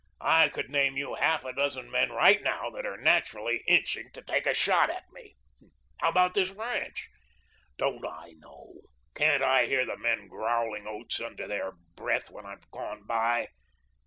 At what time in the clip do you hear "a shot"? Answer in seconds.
4.47-4.89